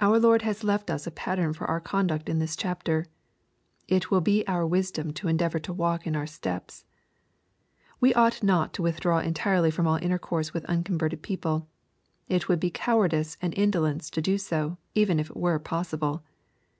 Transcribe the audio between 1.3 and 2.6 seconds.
for our conduct in this